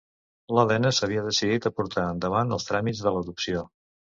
L’Elena 0.59 0.91
s’havia 0.99 1.25
decidit 1.27 1.67
a 1.71 1.73
portar 1.81 2.07
endavant 2.15 2.59
els 2.59 2.69
tràmits 2.71 3.07
de 3.09 3.17
l’adopció. 3.19 3.63